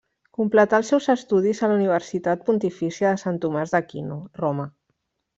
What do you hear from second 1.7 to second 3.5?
la Universitat Pontifícia de Sant